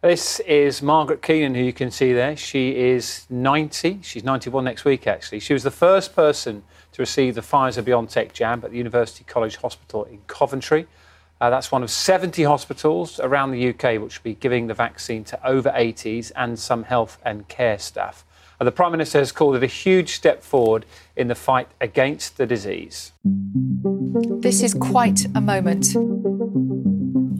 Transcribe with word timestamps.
This 0.00 0.38
is 0.38 0.80
Margaret 0.80 1.22
Keenan, 1.22 1.56
who 1.56 1.60
you 1.60 1.72
can 1.72 1.90
see 1.90 2.12
there. 2.12 2.36
She 2.36 2.76
is 2.76 3.26
90. 3.30 3.98
She's 4.02 4.22
91 4.22 4.62
next 4.62 4.84
week, 4.84 5.08
actually. 5.08 5.40
She 5.40 5.52
was 5.52 5.64
the 5.64 5.72
first 5.72 6.14
person 6.14 6.62
to 6.92 7.02
receive 7.02 7.34
the 7.34 7.40
Pfizer 7.40 7.82
BioNTech 7.82 8.32
jab 8.32 8.64
at 8.64 8.70
the 8.70 8.76
University 8.76 9.24
College 9.24 9.56
Hospital 9.56 10.04
in 10.04 10.20
Coventry. 10.28 10.86
Uh, 11.40 11.50
that's 11.50 11.72
one 11.72 11.82
of 11.82 11.90
70 11.90 12.44
hospitals 12.44 13.18
around 13.18 13.50
the 13.50 13.70
UK 13.70 14.00
which 14.00 14.20
will 14.20 14.30
be 14.30 14.34
giving 14.34 14.68
the 14.68 14.74
vaccine 14.74 15.24
to 15.24 15.46
over 15.46 15.70
80s 15.70 16.30
and 16.36 16.60
some 16.60 16.84
health 16.84 17.18
and 17.24 17.48
care 17.48 17.80
staff. 17.80 18.24
Uh, 18.60 18.64
the 18.64 18.72
Prime 18.72 18.92
Minister 18.92 19.18
has 19.18 19.32
called 19.32 19.56
it 19.56 19.64
a 19.64 19.66
huge 19.66 20.10
step 20.10 20.44
forward 20.44 20.86
in 21.16 21.26
the 21.26 21.34
fight 21.34 21.66
against 21.80 22.36
the 22.36 22.46
disease. 22.46 23.10
This 23.24 24.62
is 24.62 24.74
quite 24.74 25.26
a 25.34 25.40
moment. 25.40 25.86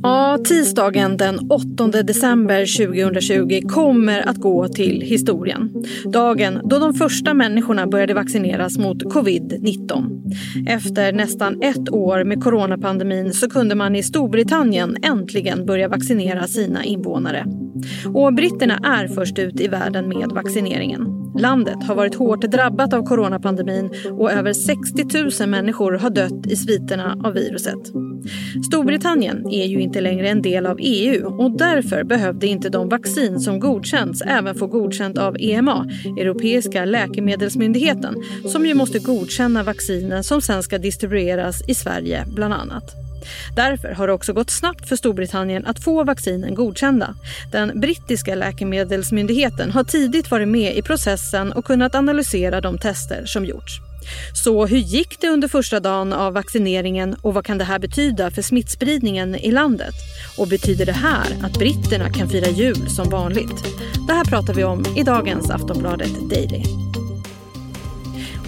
Ja, 0.09 0.38
tisdagen 0.45 1.16
den 1.16 1.38
8 1.50 2.02
december 2.02 2.86
2020 2.86 3.68
kommer 3.68 4.28
att 4.28 4.37
gå 4.37 4.69
till 4.69 5.01
historien. 5.01 5.84
Dagen 6.05 6.60
då 6.65 6.78
de 6.78 6.95
första 6.95 7.34
människorna 7.34 7.87
började 7.87 8.15
vaccineras 8.15 8.79
mot 8.79 9.02
covid-19. 9.02 10.68
Efter 10.68 11.12
nästan 11.12 11.62
ett 11.62 11.91
år 11.91 12.24
med 12.24 12.42
coronapandemin 12.42 13.32
så 13.32 13.51
kunde 13.51 13.74
man 13.74 13.96
i 13.96 14.02
Storbritannien 14.02 14.96
äntligen 15.02 15.66
börja 15.66 15.88
vaccinera 15.88 16.46
sina 16.46 16.84
invånare. 16.84 17.45
Och 18.15 18.34
britterna 18.34 18.79
är 18.84 19.09
först 19.09 19.38
ut 19.38 19.60
i 19.60 19.68
världen 19.68 20.09
med 20.09 20.29
vaccineringen. 20.34 21.18
Landet 21.38 21.84
har 21.84 21.95
varit 21.95 22.15
hårt 22.15 22.40
drabbat 22.40 22.93
av 22.93 23.02
coronapandemin 23.02 23.90
och 24.18 24.32
över 24.32 24.52
60 24.52 25.43
000 25.43 25.48
människor 25.48 25.93
har 25.93 26.10
dött 26.10 26.46
i 26.46 26.56
sviterna 26.56 27.16
av 27.24 27.34
viruset. 27.34 27.93
Storbritannien 28.66 29.46
är 29.50 29.66
ju 29.66 29.80
inte 29.80 30.00
längre 30.00 30.28
en 30.28 30.42
del 30.42 30.66
av 30.66 30.76
EU 30.80 31.26
och 31.26 31.59
därför 31.59 32.04
behövde 32.04 32.46
inte 32.46 32.68
de 32.68 32.88
vaccin 32.88 33.40
som 33.40 33.60
godkänts 33.60 34.22
även 34.22 34.54
få 34.54 34.66
godkänt 34.66 35.18
av 35.18 35.36
EMA, 35.40 35.86
Europeiska 36.20 36.84
läkemedelsmyndigheten, 36.84 38.15
som 38.46 38.66
ju 38.66 38.74
måste 38.74 38.98
godkänna 38.98 39.62
vaccinen 39.62 40.24
som 40.24 40.40
sen 40.40 40.62
ska 40.62 40.78
distribueras 40.78 41.68
i 41.68 41.74
Sverige 41.74 42.24
bland 42.34 42.54
annat. 42.54 42.95
Därför 43.56 43.88
har 43.88 44.06
det 44.06 44.12
också 44.12 44.32
gått 44.32 44.50
snabbt 44.50 44.88
för 44.88 44.96
Storbritannien 44.96 45.66
att 45.66 45.84
få 45.84 46.04
vaccinen 46.04 46.54
godkända. 46.54 47.15
Den 47.52 47.80
brittiska 47.80 48.34
läkemedelsmyndigheten 48.34 49.71
har 49.71 49.84
tidigt 49.84 50.30
varit 50.30 50.48
med 50.48 50.76
i 50.76 50.82
processen 50.82 51.52
och 51.52 51.65
kunnat 51.65 51.95
analysera 51.95 52.60
de 52.60 52.78
tester 52.78 53.24
som 53.26 53.45
gjorts. 53.45 53.87
Så 54.45 54.66
hur 54.66 54.78
gick 54.78 55.20
det 55.20 55.28
under 55.28 55.48
första 55.48 55.80
dagen 55.80 56.12
av 56.12 56.32
vaccineringen 56.32 57.16
och 57.23 57.34
vad 57.34 57.45
kan 57.45 57.59
det 57.59 57.64
här 57.64 57.78
betyda 57.78 58.30
för 58.30 58.42
smittspridningen 58.42 59.34
i 59.34 59.50
landet? 59.50 59.95
Och 60.38 60.48
betyder 60.48 60.87
det 60.87 60.92
här 60.92 61.26
att 61.42 61.59
britterna 61.59 62.12
kan 62.12 62.28
fira 62.28 62.48
jul 62.48 62.90
som 62.90 63.10
vanligt? 63.10 63.65
Det 64.06 64.12
här 64.12 64.25
pratar 64.25 64.54
vi 64.54 64.65
om 64.65 64.84
i 64.97 65.03
dagens 65.03 65.50
Aftonbladet 65.50 66.31
Daily. 66.31 66.62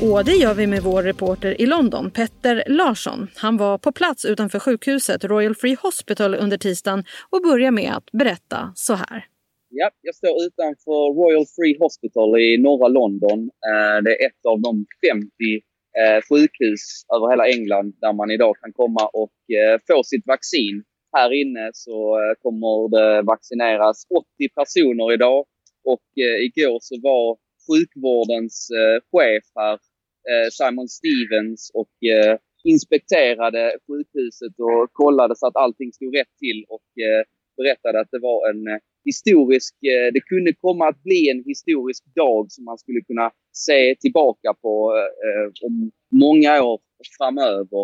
Och 0.00 0.24
det 0.24 0.32
gör 0.32 0.54
vi 0.54 0.66
med 0.66 0.82
vår 0.82 1.02
reporter 1.02 1.60
i 1.60 1.66
London, 1.66 2.10
Petter 2.10 2.64
Larsson. 2.66 3.28
Han 3.36 3.56
var 3.56 3.78
på 3.78 3.92
plats 3.92 4.24
utanför 4.24 4.58
sjukhuset 4.58 5.24
Royal 5.24 5.54
Free 5.54 5.76
Hospital 5.82 6.34
under 6.34 6.58
tisdagen 6.58 7.04
och 7.30 7.42
börjar 7.42 7.70
med 7.70 7.92
att 7.92 8.10
berätta 8.12 8.72
så 8.74 8.94
här. 8.94 9.24
Ja, 9.72 9.90
jag 10.00 10.14
står 10.14 10.42
utanför 10.46 11.02
Royal 11.20 11.46
Free 11.56 11.76
Hospital 11.78 12.40
i 12.40 12.58
norra 12.58 12.88
London. 12.88 13.40
Eh, 13.68 14.02
det 14.04 14.10
är 14.10 14.26
ett 14.26 14.46
av 14.48 14.60
de 14.60 14.86
50 15.10 15.28
eh, 16.00 16.20
sjukhus 16.28 16.82
över 17.14 17.30
hela 17.30 17.46
England 17.48 17.94
där 18.00 18.12
man 18.12 18.30
idag 18.30 18.54
kan 18.60 18.72
komma 18.72 19.04
och 19.22 19.38
eh, 19.58 19.78
få 19.88 20.02
sitt 20.02 20.26
vaccin. 20.26 20.84
Här 21.16 21.30
inne 21.42 21.70
så 21.72 22.18
kommer 22.42 22.88
det 22.96 23.22
vaccineras 23.22 24.06
80 24.38 24.48
personer 24.54 25.12
idag 25.12 25.46
och 25.84 26.08
igår 26.46 26.78
så 26.80 26.94
var 27.02 27.38
sjukvårdens 27.66 28.68
chef 29.12 29.44
här 29.58 29.78
Simon 30.50 30.88
Stevens 30.88 31.70
och 31.74 31.94
inspekterade 32.64 33.76
sjukhuset 33.86 34.54
och 34.58 34.92
kollade 34.92 35.36
så 35.36 35.46
att 35.46 35.56
allting 35.56 35.92
stod 35.92 36.16
rätt 36.16 36.34
till 36.38 36.64
och 36.68 36.88
berättade 37.56 38.00
att 38.00 38.10
det 38.10 38.18
var 38.18 38.50
en 38.50 38.80
historisk, 39.04 39.74
eh, 39.74 40.12
det 40.12 40.20
kunde 40.20 40.52
komma 40.52 40.88
att 40.88 41.02
bli 41.02 41.30
en 41.30 41.44
historisk 41.46 42.04
dag 42.14 42.52
som 42.52 42.64
man 42.64 42.78
skulle 42.78 43.00
kunna 43.00 43.30
se 43.52 43.96
tillbaka 44.00 44.54
på 44.62 44.92
eh, 44.96 45.26
eh, 45.26 45.50
om 45.66 45.90
många 46.12 46.62
år 46.62 46.80
framöver. 47.18 47.82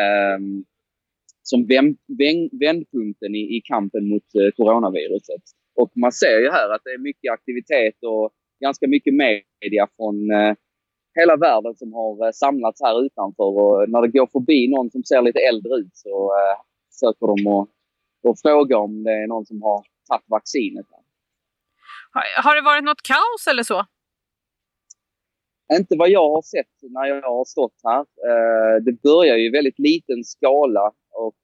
Eh, 0.00 0.38
som 1.46 1.66
vändpunkten 2.60 3.34
i, 3.34 3.60
kampen 3.64 4.08
mot 4.08 4.22
coronaviruset. 4.56 5.42
Och 5.76 5.92
man 5.96 6.12
ser 6.12 6.38
ju 6.38 6.50
här 6.50 6.74
att 6.74 6.80
det 6.84 6.90
är 6.90 6.98
mycket 6.98 7.32
aktivitet 7.32 7.94
och 8.02 8.32
ganska 8.60 8.88
mycket 8.88 9.14
media 9.14 9.88
från 9.96 10.16
hela 11.14 11.36
världen 11.36 11.74
som 11.74 11.92
har 11.92 12.26
eh, 12.26 12.32
samlats 12.32 12.80
här 12.82 13.04
utanför 13.06 13.44
och 13.44 13.90
när 13.90 14.02
det 14.02 14.18
går 14.18 14.26
förbi 14.26 14.68
någon 14.68 14.90
som 14.90 15.04
ser 15.04 15.22
lite 15.22 15.38
äldre 15.38 15.74
ut 15.74 15.96
så 15.96 16.32
eh, 16.38 16.56
söker 16.90 17.26
de 17.26 17.46
och, 17.46 17.68
och 18.22 18.38
frågar 18.42 18.76
om 18.76 19.02
det 19.02 19.12
är 19.12 19.26
någon 19.26 19.46
som 19.46 19.62
har 19.62 19.84
tagit 20.08 20.24
vaccinet. 20.26 20.86
Har, 22.10 22.42
har 22.42 22.54
det 22.56 22.62
varit 22.62 22.84
något 22.84 23.02
kaos 23.02 23.46
eller 23.50 23.62
så? 23.62 23.86
Inte 25.72 25.96
vad 25.96 26.10
jag 26.10 26.30
har 26.30 26.42
sett 26.42 26.74
när 26.82 27.06
jag 27.06 27.22
har 27.22 27.44
stått 27.44 27.80
här. 27.84 28.00
Eh, 28.00 28.82
det 28.82 29.02
börjar 29.02 29.36
ju 29.36 29.46
i 29.46 29.50
väldigt 29.50 29.78
liten 29.78 30.24
skala 30.24 30.92
och 31.10 31.40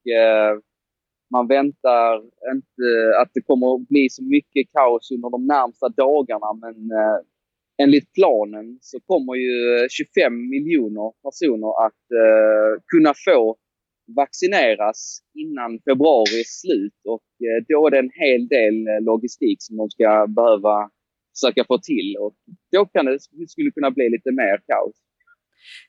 man 1.30 1.46
väntar 1.48 2.16
inte 2.54 2.86
att 3.20 3.30
det 3.34 3.40
kommer 3.40 3.74
att 3.74 3.88
bli 3.88 4.08
så 4.10 4.22
mycket 4.24 4.72
kaos 4.72 5.10
under 5.10 5.30
de 5.30 5.46
närmsta 5.46 5.88
dagarna 5.88 6.52
men 6.52 6.76
enligt 7.82 8.12
planen 8.12 8.78
så 8.80 9.00
kommer 9.00 9.34
ju 9.34 9.88
25 9.88 10.48
miljoner 10.48 11.12
personer 11.26 11.86
att 11.86 12.04
eh, 12.22 12.82
kunna 12.92 13.12
få 13.26 13.56
vaccineras 14.16 15.20
innan 15.34 15.70
februaris 15.88 16.60
slut 16.60 17.00
och 17.04 17.28
eh, 17.46 17.64
då 17.68 17.86
är 17.86 17.90
det 17.90 17.98
en 17.98 18.14
hel 18.24 18.48
del 18.48 18.76
eh, 18.88 19.00
logistik 19.10 19.58
som 19.60 19.76
de 19.76 19.90
ska 19.90 20.26
behöva 20.26 20.90
försöka 21.34 21.64
få 21.64 21.78
till 21.78 22.16
och 22.20 22.34
då 22.72 22.86
kan 22.86 23.04
det, 23.06 23.18
skulle 23.48 23.70
kunna 23.70 23.90
bli 23.90 24.10
lite 24.10 24.32
mer 24.32 24.56
kaos. 24.66 24.96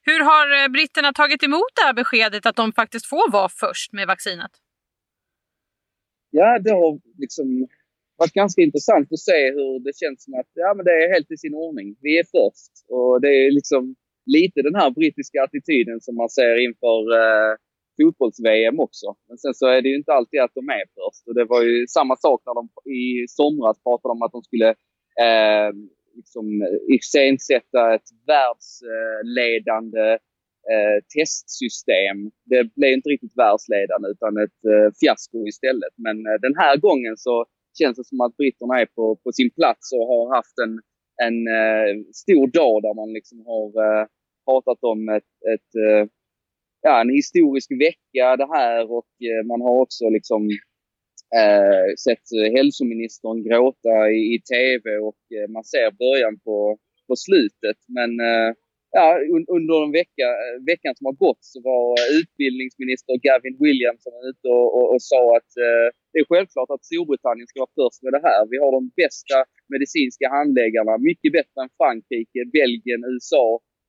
Hur 0.01 0.19
har 0.31 0.63
eh, 0.63 0.67
britterna 0.75 1.13
tagit 1.13 1.43
emot 1.43 1.71
det 1.75 1.85
här 1.87 1.93
beskedet 1.93 2.45
att 2.45 2.55
de 2.55 2.73
faktiskt 2.73 3.05
får 3.05 3.31
vara 3.31 3.49
först 3.49 3.93
med 3.93 4.07
vaccinet? 4.07 4.51
Ja, 6.29 6.59
det 6.59 6.71
har 6.71 6.99
liksom 7.17 7.67
varit 8.17 8.33
ganska 8.33 8.61
intressant 8.61 9.07
att 9.11 9.19
se 9.19 9.51
hur 9.57 9.79
det 9.85 9.95
känns 10.01 10.23
som 10.23 10.33
att 10.39 10.51
ja, 10.53 10.73
men 10.75 10.85
det 10.85 10.95
är 11.03 11.13
helt 11.13 11.31
i 11.31 11.37
sin 11.37 11.55
ordning. 11.65 11.87
Vi 12.01 12.19
är 12.19 12.27
först. 12.37 12.73
Och 12.95 13.21
det 13.21 13.27
är 13.27 13.51
liksom 13.51 13.95
lite 14.25 14.61
den 14.61 14.75
här 14.75 14.89
brittiska 14.91 15.43
attityden 15.43 16.01
som 16.01 16.15
man 16.15 16.29
ser 16.29 16.55
inför 16.67 16.99
eh, 17.21 17.53
fotbolls-VM 17.97 18.79
också. 18.79 19.07
Men 19.27 19.37
sen 19.37 19.53
så 19.53 19.65
är 19.67 19.81
det 19.81 19.89
ju 19.89 19.95
inte 19.95 20.13
alltid 20.13 20.39
att 20.39 20.55
de 20.59 20.69
är 20.69 20.85
först. 20.97 21.27
Och 21.27 21.35
det 21.35 21.45
var 21.45 21.61
ju 21.61 21.87
samma 21.87 22.15
sak 22.15 22.41
när 22.45 22.55
de 22.59 22.65
i 22.91 23.27
somras 23.27 23.83
pratade 23.83 24.11
om 24.11 24.21
att 24.21 24.31
de 24.31 24.41
skulle 24.43 24.69
eh, 25.25 25.69
liksom 26.15 26.45
iscensätta 26.95 27.95
ett 27.95 28.09
världsledande 28.31 30.07
eh, 30.71 30.97
testsystem. 31.15 32.17
Det 32.51 32.63
blev 32.75 32.91
inte 32.93 33.09
riktigt 33.09 33.37
världsledande 33.37 34.07
utan 34.13 34.37
ett 34.45 34.61
eh, 34.73 34.89
fiasko 34.99 35.47
istället. 35.47 35.93
Men 36.05 36.17
eh, 36.29 36.37
den 36.45 36.55
här 36.63 36.77
gången 36.77 37.17
så 37.17 37.45
känns 37.79 37.97
det 37.97 38.05
som 38.05 38.21
att 38.21 38.37
britterna 38.37 38.81
är 38.81 38.85
på, 38.85 39.15
på 39.23 39.31
sin 39.31 39.51
plats 39.59 39.85
och 39.93 40.05
har 40.13 40.35
haft 40.35 40.57
en, 40.65 40.73
en 41.25 41.37
eh, 41.59 41.91
stor 42.23 42.47
dag 42.59 42.75
där 42.85 42.93
man 43.01 43.13
liksom 43.17 43.39
har 43.51 43.67
eh, 43.85 44.05
pratat 44.47 44.79
om 44.91 45.09
ett, 45.09 45.31
ett 45.53 45.71
eh, 45.85 46.03
ja, 46.81 47.01
en 47.01 47.09
historisk 47.09 47.71
vecka 47.71 48.35
det 48.41 48.49
här 48.57 48.91
och 48.91 49.11
eh, 49.29 49.45
man 49.45 49.61
har 49.61 49.81
också 49.81 50.09
liksom 50.09 50.41
eh, 51.39 51.87
sett 52.05 52.27
hälsoministern 52.57 53.43
gråta 53.43 54.09
i, 54.09 54.21
i 54.35 54.37
tv 54.53 54.97
och 54.97 55.21
eh, 55.37 55.47
man 55.55 55.63
ser 55.63 55.91
början 55.91 56.39
på, 56.45 56.77
på 57.07 57.15
slutet. 57.15 57.79
Men 57.97 58.11
eh, 58.19 58.51
ja, 58.97 59.07
under 59.57 59.75
den 59.83 59.93
vecka, 60.01 60.27
veckan 60.71 60.93
som 60.97 61.05
har 61.09 61.17
gått 61.25 61.43
så 61.51 61.57
var 61.71 61.87
utbildningsminister 62.19 63.13
Gavin 63.25 63.57
Williamson 63.65 64.17
ute 64.29 64.47
och, 64.57 64.69
och, 64.77 64.87
och 64.93 65.03
sa 65.11 65.23
att 65.37 65.51
eh, 65.65 65.87
det 66.11 66.19
är 66.23 66.27
självklart 66.31 66.69
att 66.75 66.87
Storbritannien 66.89 67.47
ska 67.47 67.57
vara 67.65 67.77
först 67.81 67.99
med 68.05 68.13
det 68.15 68.23
här. 68.27 68.41
Vi 68.51 68.57
har 68.63 68.71
de 68.79 68.83
bästa 69.01 69.37
medicinska 69.73 70.25
handläggarna, 70.37 70.93
mycket 71.09 71.31
bättre 71.37 71.57
än 71.63 71.71
Frankrike, 71.79 72.41
Belgien, 72.57 73.01
USA. 73.11 73.45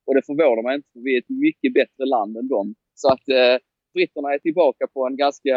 Och 0.06 0.14
det 0.14 0.26
förvånar 0.26 0.62
mig 0.62 0.74
inte, 0.76 0.88
för 0.92 1.00
vi 1.00 1.14
är 1.16 1.20
ett 1.20 1.36
mycket 1.46 1.74
bättre 1.74 2.04
land 2.14 2.36
än 2.36 2.48
dem. 2.48 2.74
Så 2.94 3.08
att 3.12 3.28
eh, 3.28 3.56
britterna 3.94 4.28
är 4.34 4.38
tillbaka 4.38 4.86
på 4.94 5.06
en 5.06 5.16
ganska 5.16 5.56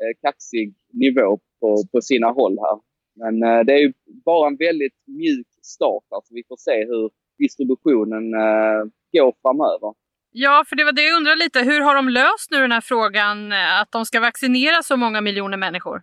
eh, 0.00 0.12
kaxig 0.20 0.74
nivå 0.92 1.38
på, 1.60 1.68
på 1.92 2.00
sina 2.00 2.28
håll 2.30 2.56
här. 2.66 2.78
Men 3.20 3.34
eh, 3.42 3.64
det 3.64 3.72
är 3.72 3.92
bara 4.24 4.48
en 4.48 4.56
väldigt 4.56 4.98
mjuk 5.06 5.50
start, 5.62 6.06
alltså 6.10 6.34
vi 6.34 6.42
får 6.48 6.56
se 6.56 6.78
hur 6.90 7.10
distributionen 7.38 8.24
eh, 8.34 8.80
går 9.12 9.34
framöver. 9.42 9.94
Ja, 10.32 10.64
för 10.68 10.76
det 10.76 10.84
var 10.84 10.92
det 10.92 11.02
jag 11.02 11.16
undrade 11.16 11.44
lite. 11.44 11.60
Hur 11.60 11.80
har 11.80 11.94
de 11.94 12.08
löst 12.08 12.50
nu 12.50 12.58
den 12.58 12.72
här 12.72 12.80
frågan 12.80 13.52
eh, 13.52 13.80
att 13.80 13.92
de 13.92 14.06
ska 14.06 14.20
vaccinera 14.20 14.82
så 14.82 14.96
många 14.96 15.20
miljoner 15.20 15.56
människor? 15.56 16.02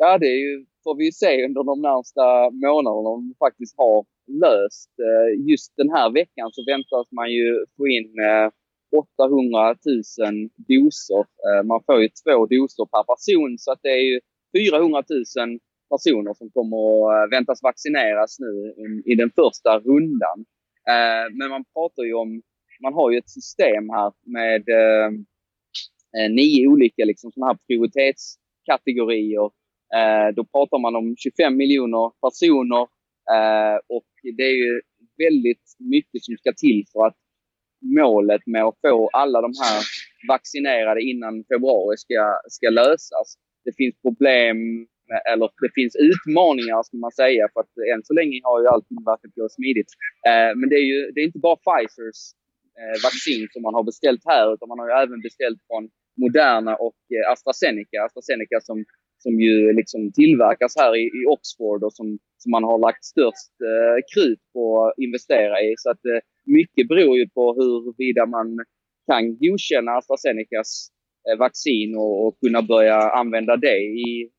ja, 0.00 0.18
det 0.18 0.26
är 0.26 0.40
ju, 0.46 0.66
får 0.84 0.94
vi 0.96 1.12
se 1.12 1.44
under 1.46 1.62
de 1.70 1.80
närmsta 1.90 2.50
månaderna 2.50 3.08
om 3.16 3.22
de 3.28 3.34
faktiskt 3.46 3.74
har 3.76 4.04
löst. 4.44 4.90
Eh, 5.08 5.28
just 5.50 5.76
den 5.76 5.90
här 5.96 6.08
veckan 6.20 6.48
så 6.52 6.60
väntas 6.72 7.06
man 7.18 7.28
ju 7.32 7.48
få 7.76 7.88
in 7.96 8.08
eh, 8.30 8.48
800 9.18 9.74
000 9.86 10.48
doser. 10.70 11.22
Eh, 11.46 11.62
man 11.70 11.80
får 11.86 12.02
ju 12.02 12.08
två 12.22 12.36
doser 12.54 12.86
per 12.94 13.04
person 13.12 13.58
så 13.58 13.72
att 13.72 13.82
det 13.82 13.94
är 14.00 14.04
ju 14.10 14.20
400 14.56 15.02
000 15.36 15.58
personer 15.92 16.34
som 16.34 16.50
kommer 16.56 16.82
att 17.10 17.32
väntas 17.32 17.62
vaccineras 17.62 18.36
nu 18.38 18.52
i 19.12 19.14
den 19.14 19.30
första 19.30 19.78
rundan. 19.78 20.38
Men 21.38 21.48
man 21.50 21.64
pratar 21.74 22.02
ju 22.02 22.14
om, 22.14 22.42
man 22.82 22.94
har 22.94 23.10
ju 23.10 23.18
ett 23.18 23.30
system 23.30 23.90
här 23.90 24.12
med 24.36 24.64
nio 26.30 26.68
olika 26.68 27.04
liksom, 27.04 27.32
såna 27.32 27.46
här 27.46 27.58
prioritetskategorier 27.66 29.50
Eh, 29.98 30.34
då 30.34 30.44
pratar 30.44 30.78
man 30.78 30.96
om 30.96 31.16
25 31.16 31.56
miljoner 31.56 32.12
personer 32.24 32.82
eh, 33.34 33.76
och 33.96 34.10
det 34.36 34.42
är 34.42 34.56
ju 34.64 34.80
väldigt 35.24 35.66
mycket 35.78 36.24
som 36.24 36.36
ska 36.36 36.52
till 36.52 36.84
för 36.92 37.06
att 37.06 37.16
målet 38.00 38.46
med 38.46 38.64
att 38.64 38.78
få 38.86 39.10
alla 39.12 39.40
de 39.40 39.52
här 39.62 39.82
vaccinerade 40.28 41.00
innan 41.02 41.44
februari 41.52 41.96
ska, 41.96 42.40
ska 42.48 42.70
lösas. 42.70 43.28
Det 43.64 43.72
finns 43.76 43.94
problem, 44.02 44.56
eller 45.32 45.48
det 45.64 45.72
finns 45.74 45.96
utmaningar 46.08 46.82
ska 46.82 46.96
man 46.96 47.12
säga, 47.12 47.48
för 47.52 47.60
att 47.60 47.72
än 47.94 48.02
så 48.04 48.14
länge 48.14 48.40
har 48.42 48.60
ju 48.62 48.66
allting 48.66 48.98
varit 49.04 49.34
gå 49.36 49.48
smidigt. 49.48 49.92
Eh, 50.28 50.50
men 50.58 50.66
det 50.70 50.76
är 50.82 50.86
ju 50.92 51.00
det 51.12 51.20
är 51.20 51.24
inte 51.30 51.44
bara 51.46 51.62
Pfizers 51.64 52.20
eh, 52.80 52.96
vaccin 53.06 53.48
som 53.52 53.62
man 53.62 53.74
har 53.74 53.84
beställt 53.90 54.24
här, 54.32 54.54
utan 54.54 54.68
man 54.68 54.78
har 54.78 54.88
ju 54.88 54.94
även 55.04 55.20
beställt 55.28 55.60
från 55.68 55.84
Moderna 56.24 56.74
och 56.86 57.00
eh, 57.14 57.32
AstraZeneca. 57.32 57.98
AstraZeneca 58.06 58.60
som 58.60 58.84
som 59.22 59.40
ju 59.40 59.72
liksom 59.72 60.12
tillverkas 60.12 60.74
här 60.76 60.96
i, 60.96 61.02
i 61.02 61.26
Oxford 61.28 61.84
och 61.84 61.92
som, 61.92 62.18
som 62.38 62.50
man 62.50 62.64
har 62.64 62.78
lagt 62.78 63.04
störst 63.04 63.54
eh, 63.70 63.98
krut 64.12 64.42
på 64.52 64.84
att 64.84 64.94
investera 64.98 65.60
i. 65.60 65.74
Så 65.76 65.90
att 65.90 66.04
eh, 66.04 66.20
mycket 66.44 66.88
beror 66.88 67.18
ju 67.18 67.28
på 67.28 67.54
huruvida 67.58 68.26
man 68.26 68.58
kan 69.06 69.38
godkänna 69.38 69.90
AstraZenecas 69.92 70.70
eh, 71.28 71.38
vaccin 71.38 71.96
och, 71.96 72.26
och, 72.26 72.40
kunna 72.40 72.62
börja 72.62 72.98
använda 73.20 73.56
det 73.56 73.78
i, 73.78 74.30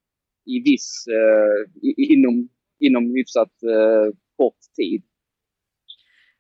i 0.46 0.60
viss, 0.70 1.06
eh, 1.18 1.88
i, 1.88 2.14
inom, 2.14 2.50
inom 2.80 3.04
hyfsat 3.16 3.54
eh, 3.64 4.08
kort 4.38 4.62
tid. 4.76 5.02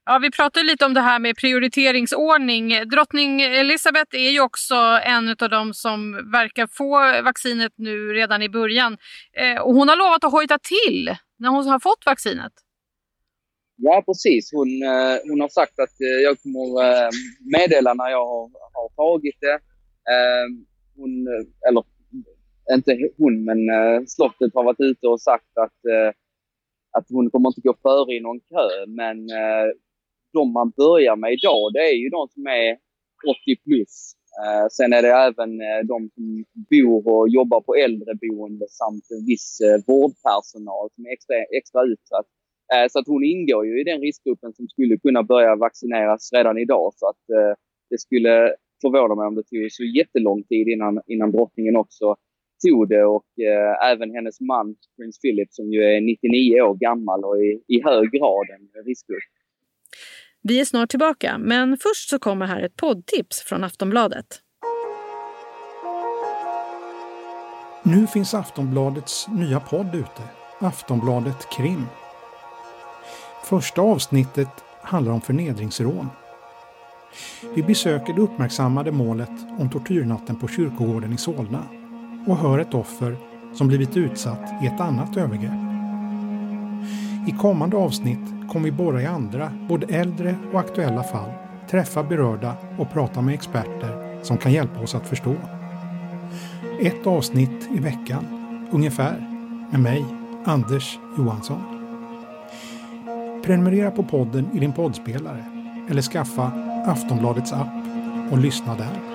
Ja, 0.06 0.20
vi 0.22 0.32
pratade 0.32 0.66
lite 0.66 0.86
om 0.86 0.94
det 0.94 1.02
här 1.02 1.20
med 1.20 1.36
prioriteringsordning. 1.38 2.70
Drottning 2.90 3.42
Elizabeth 3.42 4.16
är 4.16 4.30
ju 4.30 4.42
också 4.42 4.76
en 5.04 5.30
av 5.30 5.50
de 5.50 5.74
som 5.74 6.12
verkar 6.32 6.68
få 6.68 7.24
vaccinet 7.24 7.74
nu 7.76 8.14
redan 8.14 8.42
i 8.42 8.50
början. 8.50 8.98
Eh, 9.34 9.62
och 9.62 9.74
hon 9.74 9.90
har 9.90 9.96
lovat 9.96 10.24
att 10.24 10.32
hojta 10.32 10.58
till 10.60 11.16
när 11.40 11.50
hon 11.50 11.68
har 11.68 11.80
fått 11.80 12.06
vaccinet. 12.06 12.54
Ja, 13.76 14.04
precis. 14.06 14.52
Hon, 14.54 14.70
eh, 14.84 15.18
hon 15.30 15.42
har 15.42 15.50
sagt 15.50 15.80
att 15.80 15.96
eh, 16.08 16.20
jag 16.24 16.36
kommer 16.42 16.66
eh, 16.86 17.10
meddela 17.56 17.94
när 17.94 18.10
jag 18.10 18.26
har, 18.26 18.50
har 18.74 18.90
tagit 19.04 19.38
det. 19.40 19.58
Eh, 20.14 20.46
hon, 20.98 21.28
eh, 21.28 21.70
eller 21.70 21.84
inte 22.76 22.92
hon, 23.18 23.46
men 23.46 23.60
eh, 23.70 24.02
slottet 24.08 24.52
har 24.54 24.64
varit 24.64 24.80
ute 24.80 25.08
och 25.08 25.22
sagt 25.22 25.58
att 25.66 25.80
eh, 25.94 26.12
att 26.98 27.06
hon 27.10 27.30
kommer 27.32 27.50
inte 27.50 27.62
gå 27.62 27.74
före 27.82 28.14
i 28.16 28.20
någon 28.20 28.40
kö, 28.40 28.68
men 28.88 29.18
de 30.34 30.54
man 30.54 30.70
börjar 30.78 31.16
med 31.16 31.34
idag, 31.34 31.74
det 31.74 31.84
är 31.92 31.98
ju 32.04 32.10
de 32.10 32.28
som 32.28 32.48
är 32.48 32.78
80 33.28 33.56
plus. 33.66 34.14
Eh, 34.42 34.68
sen 34.78 34.94
är 34.94 35.02
det 35.02 35.14
även 35.30 35.52
eh, 35.62 35.82
de 35.94 36.10
som 36.16 36.26
bor 36.70 37.08
och 37.14 37.30
jobbar 37.30 37.62
på 37.62 37.76
äldreboende 37.76 38.66
samt 38.70 39.06
en 39.16 39.26
viss 39.26 39.60
eh, 39.68 39.78
vårdpersonal 39.88 40.90
som 40.96 41.06
är 41.06 41.12
extra, 41.18 41.36
extra 41.60 41.82
utsatt. 41.84 42.28
Eh, 42.74 42.88
så 42.92 43.00
att 43.00 43.08
hon 43.08 43.24
ingår 43.24 43.66
ju 43.68 43.82
i 43.82 43.84
den 43.84 44.02
riskgruppen 44.02 44.54
som 44.54 44.68
skulle 44.68 44.98
kunna 44.98 45.24
börja 45.24 45.56
vaccineras 45.56 46.30
redan 46.34 46.58
idag. 46.58 46.92
Så 46.96 47.06
att 47.10 47.24
eh, 47.38 47.54
det 47.90 48.00
skulle 48.00 48.56
förvåna 48.82 49.16
mig 49.16 49.28
om 49.28 49.36
det 49.36 49.44
tog 49.44 49.72
så 49.72 49.84
jättelång 49.84 50.44
tid 50.44 50.68
innan, 50.68 51.02
innan 51.08 51.32
drottningen 51.32 51.76
också 51.76 52.16
tog 52.66 52.90
det 52.90 53.04
och 53.06 53.30
eh, 53.50 53.92
även 53.92 54.12
hennes 54.16 54.42
man 54.42 54.76
prins 54.98 55.22
Philip 55.22 55.54
som 55.54 55.72
ju 55.74 55.80
är 55.84 56.02
99 56.02 56.62
år 56.62 56.76
gammal 56.76 57.24
och 57.24 57.38
i, 57.44 57.64
i 57.68 57.82
hög 57.84 58.12
grad 58.12 58.48
en 58.56 58.84
riskgrupp. 58.86 59.32
Vi 60.44 60.60
är 60.60 60.66
snart 60.66 60.90
tillbaka, 60.90 61.38
men 61.38 61.78
först 61.78 62.10
så 62.10 62.20
kommer 62.20 62.46
här 62.46 62.62
ett 62.62 62.76
poddtips 62.76 63.42
från 63.42 63.64
Aftonbladet. 63.64 64.26
Nu 67.84 68.08
finns 68.08 68.34
Aftonbladets 68.34 69.28
nya 69.28 69.60
podd 69.60 69.96
ute, 69.96 70.22
Aftonbladet 70.60 71.50
Krim. 71.50 71.86
Första 73.46 73.82
avsnittet 73.82 74.50
handlar 74.82 75.14
om 75.14 75.22
förnedringsrån. 75.22 76.10
Vi 77.56 77.64
besöker 77.64 78.14
det 78.14 78.22
uppmärksammade 78.22 78.92
målet 78.92 79.32
om 79.60 79.70
tortyrnatten 79.70 80.36
på 80.36 80.48
kyrkogården 80.48 81.14
i 81.14 81.18
Solna 81.18 81.64
och 82.28 82.38
hör 82.38 82.60
ett 82.60 82.74
offer 82.74 83.18
som 83.54 83.68
blivit 83.68 83.98
utsatt 83.98 84.64
i 84.64 84.68
ett 84.68 84.80
annat 84.80 85.18
övergrepp. 85.18 85.72
I 87.28 87.32
kommande 87.32 87.78
avsnitt 87.78 88.41
kommer 88.52 88.66
vi 88.66 88.72
borra 88.72 89.02
i 89.02 89.06
andra, 89.06 89.52
både 89.70 89.96
äldre 89.96 90.36
och 90.54 90.60
aktuella 90.60 91.04
fall, 91.04 91.32
träffa 91.70 92.04
berörda 92.04 92.56
och 92.78 92.92
prata 92.92 93.22
med 93.22 93.34
experter 93.34 94.24
som 94.24 94.38
kan 94.38 94.52
hjälpa 94.52 94.80
oss 94.80 94.96
att 94.96 95.08
förstå. 95.08 95.36
Ett 96.82 97.08
avsnitt 97.08 97.70
i 97.76 97.80
veckan, 97.80 98.26
ungefär, 98.72 99.28
med 99.72 99.80
mig, 99.80 100.06
Anders 100.46 101.00
Johansson. 101.18 101.62
Prenumerera 103.46 103.92
på 103.92 104.04
podden 104.04 104.50
i 104.54 104.60
din 104.60 104.74
poddspelare 104.74 105.46
eller 105.90 106.02
skaffa 106.02 106.52
Aftonbladets 106.86 107.54
app 107.54 107.74
och 108.32 108.38
lyssna 108.38 108.76
där. 108.76 109.11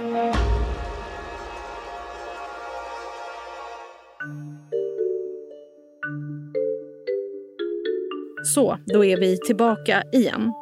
Så, 8.54 8.78
då 8.86 9.04
är 9.04 9.16
vi 9.16 9.38
tillbaka 9.38 10.02
igen. 10.12 10.52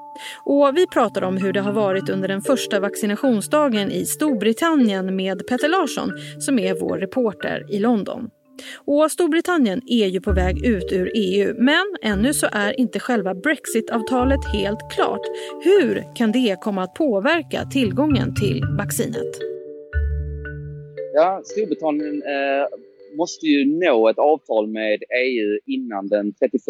Och 0.45 0.77
vi 0.77 0.87
pratar 0.87 1.23
om 1.23 1.37
hur 1.37 1.53
det 1.53 1.61
har 1.61 1.73
varit 1.73 2.09
under 2.09 2.29
den 2.29 2.43
första 2.43 2.81
vaccinationsdagen 2.81 3.91
i 3.91 4.05
Storbritannien 4.05 5.17
med 5.17 5.47
Petter 5.47 5.69
Larsson 5.69 6.11
som 6.39 6.59
är 6.59 6.75
vår 6.81 6.99
reporter 6.99 7.67
i 7.71 7.79
London. 7.79 8.31
Och 8.85 9.11
Storbritannien 9.11 9.81
är 9.87 10.07
ju 10.07 10.21
på 10.21 10.33
väg 10.33 10.67
ut 10.67 10.93
ur 10.93 11.11
EU 11.15 11.55
men 11.59 11.85
ännu 12.03 12.35
så 12.35 12.47
är 12.53 12.81
inte 12.81 13.01
själva 13.01 13.35
brexitavtalet 13.35 14.41
helt 14.53 14.91
klart. 14.95 15.21
Hur 15.65 16.15
kan 16.17 16.33
det 16.33 16.57
komma 16.61 16.83
att 16.83 16.95
påverka 16.95 17.65
tillgången 17.65 18.35
till 18.35 18.65
vaccinet? 18.79 19.41
Ja, 21.15 21.43
Storbritannien 21.45 22.23
eh, 22.23 22.67
måste 23.17 23.47
ju 23.47 23.79
nå 23.79 24.09
ett 24.09 24.19
avtal 24.19 24.67
med 24.69 25.03
EU 25.25 25.59
innan 25.67 26.09
den 26.09 26.35
31 26.35 26.63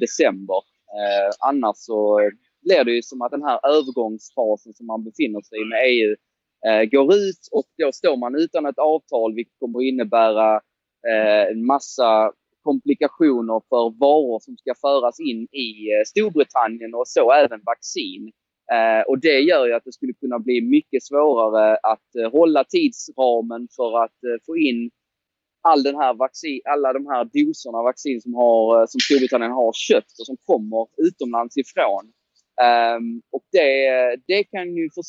december. 0.00 0.56
Eh, 0.98 1.30
annars 1.48 1.76
så 1.76 2.20
blir 2.62 2.84
det 2.84 2.92
ju 2.92 3.02
som 3.02 3.22
att 3.22 3.30
den 3.30 3.42
här 3.42 3.60
övergångsfasen 3.76 4.72
som 4.74 4.86
man 4.86 5.04
befinner 5.04 5.40
sig 5.40 5.60
i 5.60 5.64
med 5.64 5.80
EU 5.90 6.16
eh, 6.66 6.84
går 6.84 7.14
ut 7.14 7.42
och 7.52 7.68
då 7.78 7.92
står 7.92 8.16
man 8.16 8.34
utan 8.34 8.66
ett 8.66 8.78
avtal 8.78 9.34
vilket 9.34 9.58
kommer 9.58 9.82
innebära 9.82 10.54
eh, 11.10 11.42
en 11.52 11.66
massa 11.66 12.32
komplikationer 12.62 13.58
för 13.70 13.84
varor 14.00 14.38
som 14.40 14.56
ska 14.56 14.74
föras 14.86 15.20
in 15.20 15.42
i 15.66 15.68
eh, 15.92 16.04
Storbritannien 16.06 16.94
och 16.94 17.08
så 17.08 17.32
även 17.32 17.60
vaccin. 17.72 18.32
Eh, 18.74 19.02
och 19.08 19.18
det 19.20 19.40
gör 19.40 19.66
ju 19.66 19.72
att 19.74 19.84
det 19.84 19.92
skulle 19.92 20.12
kunna 20.12 20.38
bli 20.38 20.60
mycket 20.60 21.02
svårare 21.04 21.76
att 21.76 22.10
eh, 22.18 22.30
hålla 22.30 22.64
tidsramen 22.64 23.68
för 23.76 24.04
att 24.04 24.18
eh, 24.28 24.38
få 24.46 24.56
in 24.56 24.90
all 25.70 25.82
den 25.82 25.96
här 25.96 26.14
vaccin, 26.14 26.60
alla 26.64 26.92
de 26.92 27.06
här 27.06 27.24
doserna 27.24 27.82
vaccin 27.82 28.20
som, 28.20 28.34
har, 28.34 28.80
eh, 28.80 28.86
som 28.86 29.00
Storbritannien 29.00 29.52
har 29.52 29.72
köpt 29.72 30.20
och 30.20 30.26
som 30.26 30.36
kommer 30.44 30.86
utomlands 30.96 31.56
ifrån. 31.56 32.04
Um, 32.96 33.22
och 33.30 33.44
det, 33.52 33.70
det, 34.26 34.44
kan 34.44 34.76
ju 34.76 34.90
för, 34.94 35.04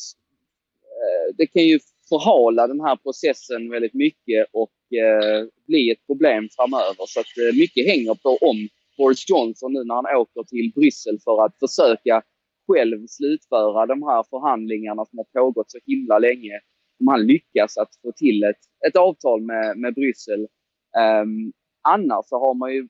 eh, 0.96 1.26
det 1.38 1.46
kan 1.46 1.62
ju 1.62 1.78
förhala 2.08 2.66
den 2.66 2.80
här 2.80 2.96
processen 2.96 3.70
väldigt 3.70 3.94
mycket 3.94 4.46
och 4.52 4.76
uh, 5.04 5.48
bli 5.66 5.90
ett 5.90 6.06
problem 6.06 6.48
framöver. 6.56 7.04
Så 7.06 7.20
att 7.20 7.32
uh, 7.42 7.58
mycket 7.58 7.86
hänger 7.86 8.14
på 8.14 8.30
om 8.50 8.68
Boris 8.98 9.24
Johnson 9.30 9.72
nu 9.72 9.84
när 9.84 9.94
han 9.94 10.16
åker 10.22 10.42
till 10.42 10.72
Bryssel 10.74 11.18
för 11.24 11.44
att 11.44 11.54
försöka 11.64 12.22
själv 12.68 13.06
slutföra 13.06 13.86
de 13.86 14.02
här 14.02 14.22
förhandlingarna 14.30 15.04
som 15.06 15.18
har 15.18 15.40
pågått 15.40 15.70
så 15.70 15.78
himla 15.86 16.18
länge 16.18 16.60
om 17.00 17.08
han 17.08 17.26
lyckas 17.26 17.78
att 17.78 17.88
få 18.02 18.12
till 18.12 18.44
ett, 18.44 18.88
ett 18.88 18.96
avtal 18.96 19.42
med, 19.42 19.78
med 19.78 19.94
Bryssel. 19.94 20.40
Um, 21.20 21.52
annars 21.82 22.24
så 22.26 22.38
har 22.38 22.54
man 22.54 22.72
ju 22.74 22.88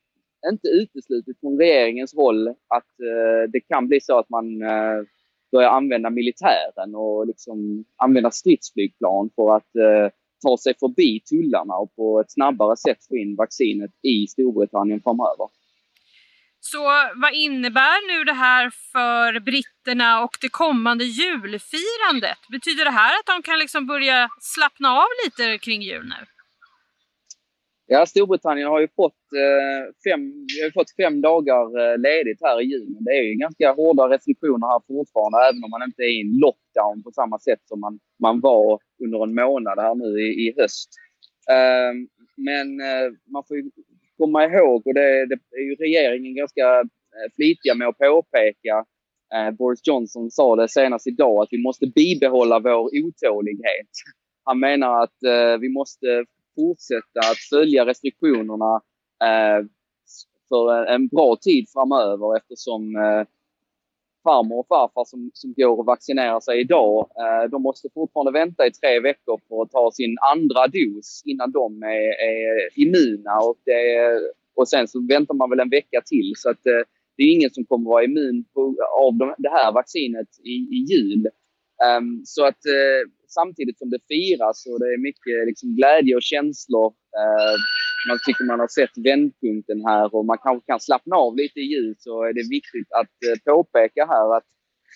inte 0.52 0.68
uteslutit 0.68 1.40
från 1.40 1.58
regeringens 1.58 2.14
håll 2.14 2.48
att 2.48 2.92
uh, 3.02 3.50
det 3.52 3.60
kan 3.60 3.88
bli 3.88 4.00
så 4.00 4.18
att 4.18 4.30
man 4.30 4.62
uh, 4.62 5.04
börjar 5.52 5.70
använda 5.70 6.10
militären 6.10 6.94
och 6.94 7.26
liksom 7.26 7.84
använda 7.96 8.30
stridsflygplan 8.30 9.30
för 9.36 9.56
att 9.56 9.70
uh, 9.78 10.10
ta 10.42 10.56
sig 10.56 10.74
förbi 10.80 11.20
tullarna 11.20 11.74
och 11.74 11.96
på 11.96 12.20
ett 12.20 12.32
snabbare 12.32 12.76
sätt 12.76 13.04
få 13.08 13.16
in 13.16 13.36
vaccinet 13.36 13.90
i 14.02 14.26
Storbritannien 14.26 15.00
framöver. 15.00 15.48
Så 16.60 16.82
vad 17.22 17.32
innebär 17.34 17.98
nu 18.10 18.24
det 18.24 18.32
här 18.32 18.70
för 18.92 19.40
britterna 19.40 20.24
och 20.24 20.36
det 20.40 20.48
kommande 20.48 21.04
julfirandet? 21.04 22.38
Betyder 22.52 22.84
det 22.84 22.90
här 22.90 23.12
att 23.18 23.26
de 23.26 23.42
kan 23.42 23.58
liksom 23.58 23.86
börja 23.86 24.28
slappna 24.40 24.88
av 24.92 25.08
lite 25.24 25.58
kring 25.58 25.82
jul 25.82 26.04
nu? 26.04 26.26
Ja, 27.90 28.06
Storbritannien 28.06 28.68
har 28.68 28.80
ju 28.80 28.88
fått, 28.96 29.22
eh, 29.44 29.80
fem, 30.06 30.20
har 30.62 30.70
fått 30.70 30.96
fem 31.02 31.20
dagar 31.20 31.64
eh, 31.80 31.98
ledigt 31.98 32.40
här 32.42 32.60
i 32.60 32.64
juni. 32.64 32.96
Det 33.00 33.10
är 33.10 33.22
ju 33.22 33.34
ganska 33.34 33.72
hårda 33.72 34.08
restriktioner 34.08 34.66
här 34.72 34.80
fortfarande, 34.86 35.38
även 35.48 35.64
om 35.64 35.70
man 35.70 35.82
inte 35.88 36.02
är 36.02 36.12
i 36.16 36.20
en 36.20 36.38
lockdown 36.44 37.02
på 37.02 37.10
samma 37.12 37.38
sätt 37.38 37.62
som 37.64 37.80
man, 37.80 37.98
man 38.22 38.40
var 38.40 38.80
under 39.04 39.22
en 39.22 39.34
månad 39.34 39.78
här 39.78 39.94
nu 39.94 40.10
i, 40.26 40.28
i 40.44 40.54
höst. 40.58 40.90
Eh, 41.56 41.92
men 42.48 42.66
eh, 42.90 43.08
man 43.34 43.42
får 43.46 43.56
ju 43.56 43.62
komma 44.18 44.44
ihåg, 44.44 44.87
och 44.87 44.94
det, 44.94 45.26
det 45.26 45.38
är 45.56 45.64
ju 45.70 45.75
regeringen 45.75 46.34
ganska 46.34 46.80
eh, 46.80 47.28
flitiga 47.37 47.75
med 47.75 47.88
att 47.88 47.98
påpeka, 47.98 48.84
eh, 49.34 49.50
Boris 49.58 49.80
Johnson 49.84 50.30
sa 50.30 50.56
det 50.56 50.68
senast 50.68 51.06
idag, 51.06 51.42
att 51.42 51.48
vi 51.50 51.62
måste 51.62 51.87
bibehålla 51.87 52.58
vår 52.58 52.84
otålighet. 53.04 53.92
Han 54.44 54.60
menar 54.60 55.02
att 55.02 55.22
eh, 55.22 55.58
vi 55.60 55.68
måste 55.68 56.25
fortsätta 56.56 57.20
att 57.20 57.42
följa 57.50 57.87
restriktionerna 57.87 58.80
eh, 59.25 59.66
för 60.48 60.87
en 60.87 61.08
bra 61.08 61.37
tid 61.40 61.64
framöver 61.72 62.37
eftersom 62.37 62.96
eh, 62.96 63.26
farmor 64.22 64.58
och 64.58 64.66
farfar 64.68 65.04
som, 65.04 65.30
som 65.34 65.54
går 65.56 65.78
och 65.78 65.87
vaccinerar 65.87 66.40
sig 66.40 66.60
idag, 66.60 67.10
eh, 67.22 67.50
de 67.50 67.62
måste 67.62 67.88
fortfarande 67.94 68.32
vänta 68.32 68.66
i 68.66 68.70
tre 68.70 69.00
veckor 69.00 69.40
på 69.48 69.62
att 69.62 69.70
ta 69.70 69.90
sin 69.92 70.16
andra 70.34 70.66
dos 70.66 71.22
innan 71.25 71.52
de 71.52 71.82
är, 71.82 72.10
är 72.30 72.78
immuna. 72.82 73.38
Och, 73.40 73.58
det, 73.64 73.80
och 74.56 74.68
sen 74.68 74.88
så 74.88 75.06
väntar 75.08 75.34
man 75.34 75.50
väl 75.50 75.60
en 75.60 75.70
vecka 75.70 76.00
till. 76.06 76.32
Så 76.37 76.50
att, 76.50 76.66
eh, 76.66 76.82
det 77.16 77.22
är 77.22 77.32
ingen 77.32 77.50
som 77.50 77.64
kommer 77.64 77.90
vara 77.90 78.04
immun 78.04 78.44
på, 78.54 78.60
av 79.04 79.14
de, 79.14 79.34
det 79.38 79.50
här 79.50 79.72
vaccinet 79.72 80.28
i, 80.44 80.54
i 80.76 80.78
jul. 80.92 81.28
Um, 81.87 82.22
så 82.25 82.46
att 82.46 82.62
uh, 82.76 83.02
samtidigt 83.28 83.78
som 83.78 83.90
det 83.90 84.02
firas 84.08 84.66
och 84.70 84.80
det 84.80 84.88
är 84.94 85.06
mycket 85.08 85.46
liksom, 85.46 85.76
glädje 85.76 86.16
och 86.16 86.22
känslor. 86.22 86.87
Uh, 87.22 87.56
man 88.08 88.18
tycker 88.26 88.44
man 88.44 88.60
har 88.60 88.68
sett 88.68 88.94
vändpunkten 89.08 89.80
här 89.90 90.14
och 90.14 90.24
man 90.24 90.38
kanske 90.46 90.66
kan 90.66 90.80
slappna 90.80 91.16
av 91.16 91.36
lite 91.36 91.58
i 91.60 91.70
jul 91.74 91.94
så 91.98 92.22
är 92.28 92.32
det 92.32 92.46
viktigt 92.58 92.90
att 93.00 93.16
eh, 93.26 93.36
påpeka 93.52 94.06
här 94.14 94.36
att 94.36 94.46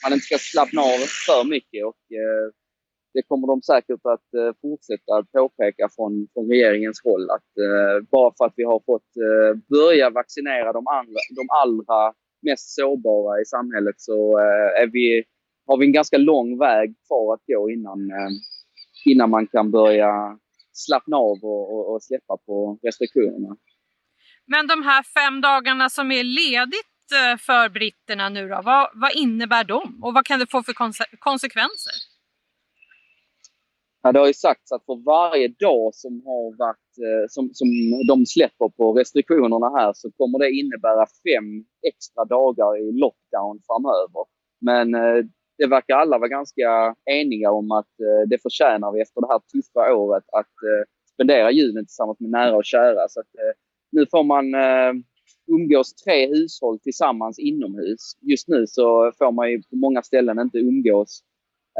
man 0.03 0.13
inte 0.13 0.25
ska 0.25 0.39
slappna 0.39 0.81
av 0.83 1.01
för 1.27 1.43
mycket. 1.55 1.83
Och, 1.91 2.03
eh, 2.21 2.47
det 3.15 3.23
kommer 3.23 3.47
de 3.47 3.63
säkert 3.63 4.05
att 4.15 4.29
eh, 4.41 4.53
fortsätta 4.63 5.15
påpeka 5.39 5.89
från, 5.97 6.13
från 6.33 6.49
regeringens 6.49 7.01
håll. 7.05 7.31
Att 7.37 7.51
bara 8.11 8.33
för 8.37 8.45
att 8.45 8.57
vi 8.57 8.65
har 8.65 8.81
fått 8.87 9.11
börja 9.69 10.11
vaccinera 10.11 10.73
de, 10.73 10.87
andra, 10.87 11.21
de 11.41 11.45
allra 11.63 12.15
mest 12.43 12.75
sårbara 12.75 13.41
i 13.41 13.45
samhället 13.45 13.95
så 13.99 14.39
är 14.83 14.87
vi 14.87 15.25
har 15.67 15.77
vi 15.79 15.87
en 15.87 15.93
ganska 15.93 16.19
lång 16.19 16.59
väg 16.59 16.95
kvar 17.07 17.35
att 17.35 17.41
gå 17.47 17.71
innan, 17.71 18.11
innan 19.05 19.31
man 19.31 19.47
kan 19.47 19.71
börja 19.71 20.39
slappna 20.73 21.17
av 21.17 21.39
och, 21.43 21.75
och, 21.75 21.95
och 21.95 22.03
släppa 22.03 22.37
på 22.47 22.79
restriktionerna. 22.83 23.57
Men 24.47 24.67
de 24.67 24.83
här 24.83 25.03
fem 25.03 25.41
dagarna 25.41 25.91
som 25.91 26.13
är 26.13 26.25
ledigt 26.25 27.09
eh, 27.21 27.37
för 27.39 27.69
britterna 27.69 28.29
nu 28.29 28.49
då, 28.49 28.61
vad, 28.65 28.91
vad 28.95 29.13
innebär 29.15 29.65
de 29.65 30.01
och 30.03 30.15
vad 30.15 30.27
kan 30.27 30.41
det 30.41 30.51
få 30.51 30.63
för 30.63 30.73
konse 30.73 31.05
konsekvenser? 31.19 31.95
Ja, 34.03 34.13
det 34.13 34.19
har 34.19 34.27
ju 34.27 34.35
sagts 34.35 34.73
att 34.73 34.85
för 34.85 35.05
varje 35.05 35.49
dag 35.49 35.95
som, 35.95 36.23
har 36.27 36.59
varit, 36.59 36.93
eh, 37.07 37.25
som, 37.29 37.51
som 37.53 37.69
de 38.09 38.27
släpper 38.27 38.69
på 38.69 38.93
restriktionerna 38.93 39.69
här 39.79 39.93
så 39.95 40.11
kommer 40.11 40.39
det 40.39 40.51
innebära 40.51 41.07
fem 41.07 41.49
extra 41.91 42.25
dagar 42.25 42.71
i 42.85 42.93
lockdown 42.93 43.61
framöver. 43.67 44.25
Men 44.61 44.95
det 45.59 45.67
verkar 45.67 45.95
alla 45.97 46.19
vara 46.19 46.29
ganska 46.29 46.95
eniga 47.11 47.51
om 47.51 47.71
att 47.71 48.01
eh, 48.01 48.29
det 48.29 48.43
förtjänar 48.43 48.93
vi 48.93 49.01
efter 49.01 49.21
det 49.21 49.29
här 49.29 49.41
tuffa 49.53 49.95
året 49.95 50.25
att 50.33 50.57
eh, 50.69 50.85
spendera 51.15 51.51
julen 51.51 51.87
tillsammans 51.87 52.21
med 52.21 52.31
nära 52.31 52.57
och 52.57 52.65
kära. 52.65 53.09
Så 53.09 53.21
att, 53.21 53.35
eh, 53.35 53.55
nu 53.93 54.07
får 54.11 54.25
man 54.25 54.55
eh, 54.55 54.93
umgås 55.47 55.95
tre 55.95 56.27
hushåll 56.27 56.79
tillsammans 56.79 57.39
inomhus. 57.39 58.13
Just 58.21 58.49
nu 58.49 58.67
så 58.67 59.13
får 59.19 59.33
man 59.33 59.51
ju 59.51 59.63
på 59.63 59.77
många 59.77 60.03
ställen 60.03 60.39
inte 60.39 60.59
umgås 60.59 61.23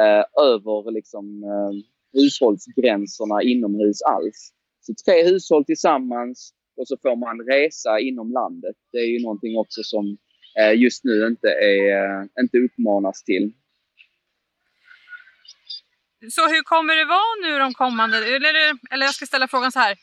eh, 0.01 0.45
över 0.45 0.91
liksom, 0.91 1.43
eh, 1.45 1.73
hushållsgränserna 2.21 3.43
inomhus 3.43 4.03
alls. 4.03 4.53
Så 4.81 4.95
tre 5.07 5.23
hushåll 5.23 5.65
tillsammans 5.65 6.53
och 6.77 6.89
så 6.89 6.97
får 7.03 7.17
man 7.17 7.41
resa 7.47 8.01
inom 8.01 8.33
landet. 8.33 8.77
Det 8.93 8.99
är 8.99 9.07
ju 9.07 9.23
någonting 9.23 9.59
också 9.59 9.83
som 9.83 10.17
eh, 10.59 10.81
just 10.81 11.05
nu 11.05 11.27
inte, 11.27 11.49
är, 11.49 12.21
eh, 12.21 12.27
inte 12.41 12.59
uppmanas 12.59 13.25
till. 13.25 13.53
Så 16.31 16.49
hur 16.49 16.63
kommer 16.63 16.97
det 16.97 17.05
vara 17.05 17.35
nu 17.43 17.59
de 17.59 17.75
kommande, 17.75 18.17
eller, 18.17 18.55
eller 18.91 19.07
jag 19.07 19.15
ska 19.15 19.27
ställa 19.27 19.49
frågan 19.49 19.73
så 19.73 19.79
här. 19.79 19.97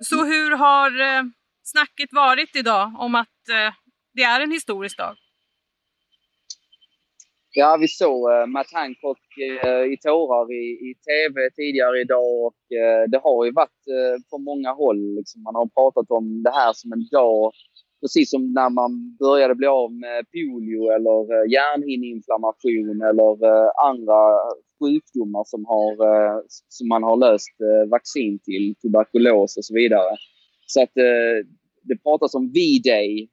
Så 0.00 0.24
hur 0.24 0.56
har 0.56 1.00
eh, 1.00 1.22
snacket 1.62 2.12
varit 2.12 2.56
idag 2.56 2.92
om 2.98 3.14
att 3.14 3.48
eh, 3.50 3.74
det 4.14 4.22
är 4.22 4.40
en 4.40 4.50
historisk 4.50 4.98
dag? 4.98 5.16
Ja, 7.52 7.76
vi 7.80 7.88
såg 7.88 8.32
eh, 8.32 8.46
Matt 8.46 8.72
Hancock 8.72 9.18
i 9.92 9.96
tårar 9.96 10.52
i, 10.52 10.64
i 10.88 10.94
tv 11.08 11.50
tidigare 11.50 12.00
idag 12.00 12.46
och 12.46 12.60
det 13.08 13.20
har 13.22 13.44
ju 13.44 13.52
varit 13.52 13.82
på 14.30 14.38
många 14.38 14.72
håll. 14.72 15.14
Liksom, 15.16 15.42
man 15.42 15.54
har 15.54 15.66
pratat 15.66 16.10
om 16.10 16.42
det 16.42 16.50
här 16.50 16.72
som 16.72 16.92
en 16.92 17.08
dag, 17.08 17.52
precis 18.00 18.30
som 18.30 18.52
när 18.52 18.70
man 18.70 19.16
började 19.18 19.54
bli 19.54 19.66
av 19.66 19.92
med 19.92 20.24
polio 20.32 20.82
eller 20.96 21.18
eh, 21.34 21.46
hjärnhinneinflammation 21.54 22.96
eller 23.10 23.30
eh, 23.50 23.70
andra 23.90 24.20
sjukdomar 24.78 25.44
som, 25.52 25.64
har, 25.72 25.92
eh, 26.10 26.38
som 26.68 26.88
man 26.88 27.02
har 27.02 27.16
löst 27.16 27.56
vaccin 27.90 28.38
till, 28.38 28.74
tuberkulos 28.82 29.56
och 29.56 29.64
så 29.64 29.74
vidare. 29.74 30.16
Så 30.66 30.82
att 30.82 30.94
det 31.88 31.96
pratas 32.02 32.34
om 32.34 32.52
V-day 32.52 33.28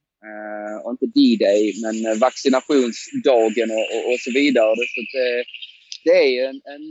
och 0.84 0.92
inte 0.92 1.06
D-day, 1.06 1.74
men 1.84 2.20
vaccinationsdagen 2.20 3.70
och, 3.78 3.88
och, 3.96 4.04
och 4.12 4.20
så 4.26 4.32
vidare. 4.32 4.76
Så 4.94 5.02
det, 5.14 5.44
det 6.06 6.18
är 6.40 6.50
en, 6.50 6.62
en, 6.76 6.86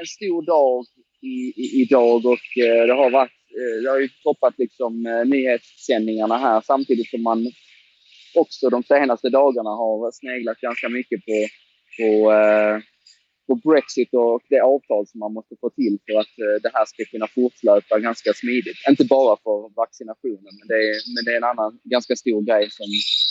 en 0.00 0.06
stor 0.16 0.42
dag 0.46 0.84
i, 1.22 1.36
i, 1.62 1.82
idag 1.82 2.26
och 2.26 2.46
det 2.86 2.92
har 2.92 3.10
varit 3.10 3.41
Eh, 3.58 3.82
det 3.82 3.90
har 3.90 3.98
ju 3.98 4.08
toppat 4.08 4.54
liksom 4.58 5.06
eh, 5.06 5.24
nyhetssändningarna 5.24 6.36
här 6.38 6.60
samtidigt 6.60 7.10
som 7.10 7.22
man 7.22 7.50
också 8.34 8.68
de 8.70 8.82
senaste 8.82 9.28
dagarna 9.28 9.70
har 9.70 10.10
sneglat 10.12 10.60
ganska 10.60 10.88
mycket 10.88 11.20
på, 11.26 11.46
på 11.98 12.32
eh, 12.32 12.78
på 13.46 13.54
Brexit 13.54 14.14
och 14.14 14.40
det 14.48 14.60
avtal 14.60 15.06
som 15.06 15.18
man 15.20 15.32
måste 15.32 15.54
få 15.60 15.70
till 15.70 15.98
för 16.06 16.20
att 16.20 16.34
det 16.62 16.70
här 16.74 16.84
ska 16.84 17.04
kunna 17.04 17.26
fortlöpa 17.26 17.98
ganska 17.98 18.30
smidigt. 18.32 18.78
Inte 18.90 19.04
bara 19.04 19.36
för 19.44 19.74
vaccinationen, 19.82 20.52
men 20.58 20.66
det 20.72 20.80
är, 20.90 20.96
men 21.14 21.24
det 21.24 21.32
är 21.32 21.36
en 21.36 21.52
annan 21.52 21.72
ganska 21.84 22.16
stor 22.16 22.42
grej 22.48 22.64
som, 22.70 22.88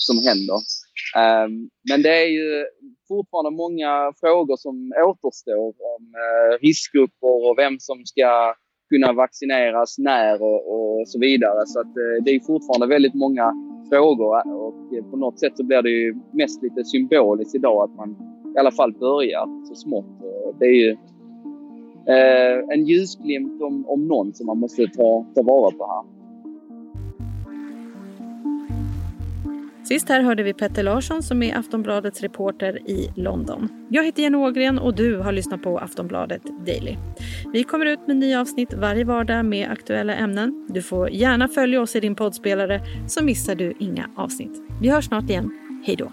som 0.08 0.18
händer. 0.28 0.60
Um, 1.24 1.70
men 1.90 2.02
det 2.02 2.16
är 2.24 2.30
ju 2.40 2.66
fortfarande 3.08 3.52
många 3.64 3.92
frågor 4.22 4.58
som 4.66 4.76
återstår 5.10 5.68
om 5.94 6.04
uh, 6.26 6.52
riskgrupper 6.66 7.34
och 7.48 7.58
vem 7.58 7.80
som 7.80 8.06
ska 8.06 8.56
kunna 8.92 9.14
vaccineras 9.14 9.98
när 9.98 10.42
och, 10.42 10.62
och 10.74 11.08
så 11.08 11.20
vidare. 11.20 11.62
Så 11.66 11.80
att, 11.80 11.94
eh, 12.04 12.24
det 12.24 12.32
är 12.32 12.40
fortfarande 12.40 12.88
väldigt 12.96 13.14
många 13.14 13.54
frågor 13.90 14.32
och 14.66 14.80
eh, 14.96 15.04
på 15.12 15.18
något 15.18 15.40
sätt 15.40 15.58
så 15.58 15.64
blir 15.64 15.82
det 15.82 15.90
ju 15.90 16.16
mest 16.32 16.64
lite 16.64 16.84
symboliskt 16.84 17.56
idag 17.56 17.84
att 17.84 17.96
man 17.96 18.10
i 18.56 18.60
alla 18.60 18.72
fall 18.72 18.94
börjar 18.94 19.66
så 19.68 19.76
smått. 19.76 20.06
Det 20.60 20.66
är 20.66 20.80
ju 20.86 20.92
eh, 22.14 22.58
en 22.74 22.86
ljusglimt 22.86 23.62
om, 23.62 23.86
om 23.88 24.08
någon 24.08 24.34
som 24.34 24.46
man 24.48 24.60
måste 24.60 24.88
ta, 24.88 25.26
ta 25.36 25.42
vara 25.42 25.72
på 25.72 25.88
här. 25.88 26.21
Sist 29.84 30.10
här 30.10 30.22
hörde 30.22 30.44
vi 30.44 30.54
Petter 30.54 30.84
Larsson 30.84 31.24
som 31.24 31.44
är 31.44 31.58
Aftonbladets 31.58 32.22
reporter 32.22 32.90
i 32.90 33.12
London. 33.16 33.88
Jag 33.90 34.06
heter 34.06 34.24
Jenny 34.24 34.38
Ågren 34.38 34.80
och 34.80 34.96
du 34.96 35.18
har 35.18 35.32
lyssnat 35.32 35.64
på 35.64 35.78
Aftonbladet 35.80 36.42
Daily. 36.66 36.98
Vi 37.54 37.64
kommer 37.64 37.86
ut 37.86 38.08
med 38.08 38.18
nya 38.18 38.42
avsnitt 38.42 38.74
varje 38.74 39.04
vardag 39.04 39.46
med 39.46 39.72
aktuella 39.72 40.16
ämnen. 40.16 40.68
Du 40.70 40.82
får 40.82 41.10
gärna 41.10 41.48
följa 41.48 41.82
oss 41.82 41.96
i 41.96 42.00
din 42.00 42.16
poddspelare 42.16 42.82
så 43.08 43.24
missar 43.24 43.56
du 43.56 43.74
inga 43.80 44.10
avsnitt. 44.16 44.62
Vi 44.82 44.90
hörs 44.90 45.06
snart 45.06 45.30
igen. 45.30 45.52
Hej 45.86 45.96
då! 45.96 46.12